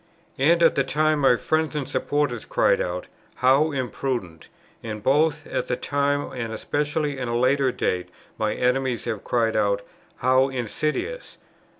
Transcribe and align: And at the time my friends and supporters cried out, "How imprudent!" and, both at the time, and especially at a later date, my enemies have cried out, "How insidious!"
And 0.39 0.63
at 0.63 0.73
the 0.73 0.83
time 0.83 1.19
my 1.19 1.35
friends 1.35 1.75
and 1.75 1.87
supporters 1.87 2.43
cried 2.43 2.81
out, 2.81 3.05
"How 3.35 3.71
imprudent!" 3.71 4.47
and, 4.81 5.03
both 5.03 5.45
at 5.45 5.67
the 5.67 5.75
time, 5.75 6.31
and 6.31 6.51
especially 6.51 7.19
at 7.19 7.27
a 7.27 7.35
later 7.35 7.71
date, 7.71 8.09
my 8.35 8.55
enemies 8.55 9.03
have 9.05 9.23
cried 9.23 9.55
out, 9.55 9.83
"How 10.15 10.49
insidious!" 10.49 11.37